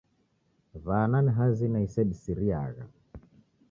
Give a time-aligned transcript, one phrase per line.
[0.85, 2.85] W'ana ni hazina isedisiriagha.